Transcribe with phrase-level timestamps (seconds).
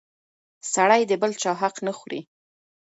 [0.73, 2.21] سړی د بل چا حق نه خوري!